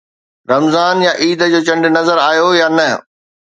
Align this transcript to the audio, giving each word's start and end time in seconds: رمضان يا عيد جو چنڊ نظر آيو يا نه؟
رمضان 0.51 0.95
يا 1.05 1.11
عيد 1.21 1.39
جو 1.51 1.59
چنڊ 1.67 1.83
نظر 1.97 2.17
آيو 2.31 2.49
يا 2.61 2.67
نه؟ 2.77 2.89